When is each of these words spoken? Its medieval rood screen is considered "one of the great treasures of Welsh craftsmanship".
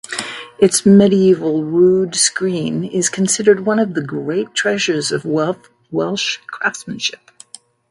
Its 0.57 0.83
medieval 0.83 1.63
rood 1.63 2.15
screen 2.15 2.83
is 2.83 3.07
considered 3.07 3.67
"one 3.67 3.77
of 3.77 3.93
the 3.93 4.01
great 4.01 4.51
treasures 4.55 5.11
of 5.11 5.25
Welsh 5.25 6.37
craftsmanship". 6.47 7.29